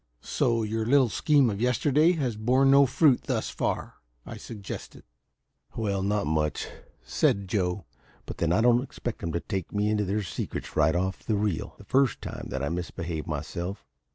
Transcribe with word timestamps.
"So 0.23 0.63
your 0.63 0.83
little 0.83 1.09
scheme 1.09 1.51
of 1.51 1.61
yesterday 1.61 2.13
has 2.13 2.35
borne 2.35 2.71
no 2.71 2.87
fruit, 2.87 3.25
thus 3.25 3.51
far?" 3.51 3.97
I 4.25 4.35
suggested. 4.35 5.03
"Well, 5.75 6.01
not 6.01 6.25
much," 6.25 6.67
said 7.03 7.47
Joe. 7.47 7.85
"But 8.25 8.39
then, 8.39 8.51
I 8.51 8.61
don't 8.61 8.81
expect 8.81 9.21
'em 9.21 9.31
to 9.31 9.39
take 9.39 9.71
me 9.71 9.89
into 9.91 10.03
their 10.05 10.23
secrets 10.23 10.75
right 10.75 10.95
off 10.95 11.23
the 11.23 11.35
reel, 11.35 11.75
the 11.77 11.85
first 11.85 12.19
time 12.19 12.47
that 12.49 12.63
I 12.63 12.69
misbehave 12.69 13.27
myself. 13.27 13.85